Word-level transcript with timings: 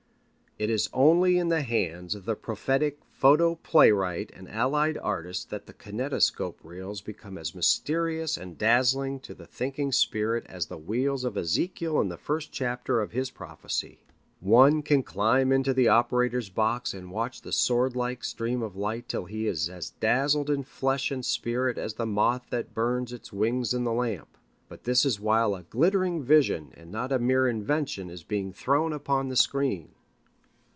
It 0.59 0.69
is 0.69 0.89
only 0.93 1.39
in 1.39 1.49
the 1.49 1.63
hands 1.63 2.13
of 2.13 2.25
the 2.25 2.35
prophetic 2.35 2.99
photo 3.09 3.55
playwright 3.55 4.31
and 4.35 4.47
allied 4.47 4.95
artists 5.01 5.43
that 5.45 5.65
the 5.65 5.73
kinetoscope 5.73 6.59
reels 6.63 7.01
become 7.01 7.35
as 7.39 7.55
mysterious 7.55 8.37
and 8.37 8.59
dazzling 8.59 9.21
to 9.21 9.33
the 9.33 9.47
thinking 9.47 9.91
spirit 9.91 10.45
as 10.47 10.67
the 10.67 10.77
wheels 10.77 11.23
of 11.23 11.35
Ezekiel 11.35 11.99
in 11.99 12.09
the 12.09 12.17
first 12.17 12.51
chapter 12.51 13.01
of 13.01 13.11
his 13.11 13.31
prophecy. 13.31 14.01
One 14.39 14.83
can 14.83 15.01
climb 15.01 15.51
into 15.51 15.73
the 15.73 15.87
operator's 15.87 16.49
box 16.49 16.93
and 16.93 17.09
watch 17.09 17.41
the 17.41 17.51
sword 17.53 17.95
like 17.95 18.23
stream 18.23 18.61
of 18.61 18.75
light 18.75 19.09
till 19.09 19.25
he 19.25 19.47
is 19.47 19.67
as 19.67 19.89
dazzled 19.89 20.51
in 20.51 20.61
flesh 20.61 21.09
and 21.09 21.25
spirit 21.25 21.79
as 21.79 21.95
the 21.95 22.05
moth 22.05 22.45
that 22.51 22.75
burns 22.75 23.11
its 23.11 23.33
wings 23.33 23.73
in 23.73 23.83
the 23.83 23.91
lamp. 23.93 24.37
But 24.69 24.83
this 24.83 25.05
is 25.05 25.19
while 25.19 25.55
a 25.55 25.63
glittering 25.63 26.21
vision 26.21 26.71
and 26.75 26.91
not 26.91 27.11
a 27.11 27.17
mere 27.17 27.47
invention 27.47 28.11
is 28.11 28.23
being 28.23 28.53
thrown 28.53 28.93
upon 28.93 29.29
the 29.29 29.35
screen. 29.35 29.93